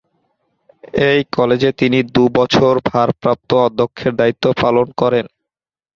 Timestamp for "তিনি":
1.79-1.99